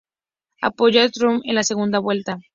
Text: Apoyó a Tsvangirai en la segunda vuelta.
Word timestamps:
Apoyó 0.63 1.03
a 1.03 1.09
Tsvangirai 1.11 1.49
en 1.51 1.55
la 1.59 1.63
segunda 1.63 1.99
vuelta. 1.99 2.39